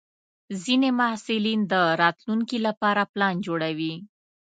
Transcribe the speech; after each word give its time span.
ځینې 0.63 0.89
محصلین 0.99 1.59
د 1.71 1.73
راتلونکي 2.01 2.57
لپاره 2.67 3.01
پلان 3.13 3.35
جوړوي. 3.47 3.93